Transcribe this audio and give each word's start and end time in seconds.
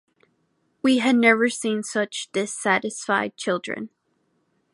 We 0.81 0.97
had 0.97 1.15
never 1.15 1.47
seen 1.47 1.83
such 1.83 2.31
dissatisfied 2.31 3.37
children. 3.37 3.91